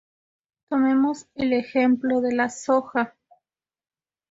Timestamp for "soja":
2.49-3.15